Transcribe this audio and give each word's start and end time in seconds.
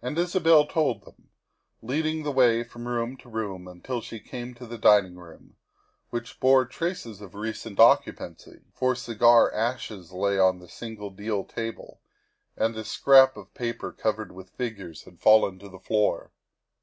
And 0.00 0.16
Isabel 0.16 0.66
told 0.66 1.04
them, 1.04 1.28
leading 1.82 2.22
the 2.22 2.32
way 2.32 2.64
from 2.64 2.88
room 2.88 3.18
to 3.18 3.28
room, 3.28 3.68
until 3.68 4.00
she 4.00 4.18
came 4.18 4.54
to 4.54 4.64
the 4.66 4.78
dining 4.78 5.16
room, 5.16 5.56
which 6.08 6.40
bore 6.40 6.64
traces 6.64 7.20
of 7.20 7.34
recent 7.34 7.78
occupancy, 7.78 8.62
for 8.72 8.94
cigar 8.94 9.52
ashes 9.52 10.10
lay 10.10 10.38
on 10.38 10.58
the 10.58 10.70
single 10.70 11.10
deal 11.10 11.44
table 11.44 12.00
and 12.56 12.74
a 12.78 12.84
scrap 12.86 13.36
of 13.36 13.52
paper 13.52 13.92
covered 13.92 14.32
with 14.32 14.56
fig 14.56 14.78
ures 14.78 15.04
had 15.04 15.20
fallen 15.20 15.58
to 15.58 15.68
the 15.68 15.80
floor. 15.80 16.32